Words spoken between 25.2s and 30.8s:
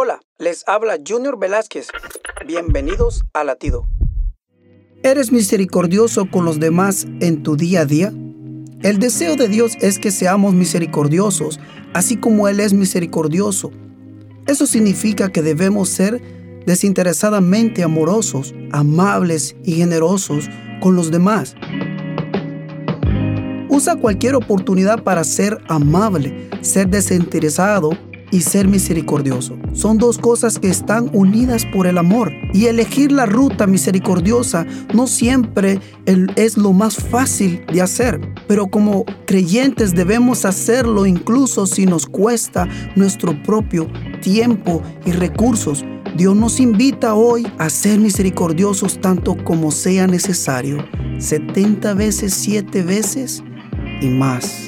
ser amable, ser desinteresado y ser misericordioso. Son dos cosas que